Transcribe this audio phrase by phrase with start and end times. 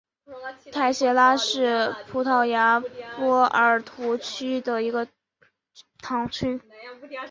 [0.71, 2.79] 泰谢拉是葡萄牙
[3.17, 5.07] 波尔图区的一个
[6.01, 6.59] 堂区。